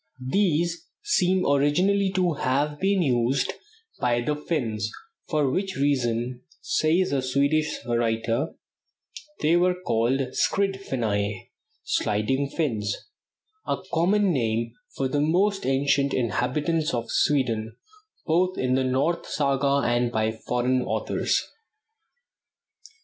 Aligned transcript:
These 0.31 0.87
seem 1.03 1.45
originally 1.45 2.09
to 2.15 2.33
have 2.33 2.79
been 2.79 3.03
used 3.03 3.53
by 3.99 4.21
the 4.21 4.35
Finns, 4.35 4.89
"for 5.29 5.47
which 5.51 5.75
reason," 5.75 6.41
says 6.59 7.11
a 7.11 7.21
Swedish 7.21 7.77
writer, 7.85 8.55
"they 9.41 9.55
were 9.57 9.75
called 9.75 10.33
'Skrid 10.33 10.77
Finnai' 10.81 11.49
(Sliding 11.83 12.49
Finns) 12.49 12.95
a 13.67 13.77
common 13.93 14.33
name 14.33 14.73
for 14.97 15.07
the 15.07 15.21
most 15.21 15.67
ancient 15.67 16.15
inhabitants 16.15 16.95
of 16.95 17.11
Sweden, 17.11 17.75
both 18.25 18.57
in 18.57 18.73
the 18.73 18.83
North 18.83 19.27
saga 19.27 19.87
and 19.87 20.11
by 20.11 20.31
foreign 20.31 20.81
authors." 20.81 21.47